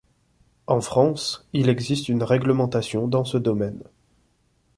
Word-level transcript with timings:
En 0.65 0.81
France, 0.81 1.47
il 1.53 1.69
existe 1.69 2.09
une 2.09 2.23
réglementation 2.23 3.07
dans 3.07 3.23
ce 3.23 3.37
domaine. 3.37 3.83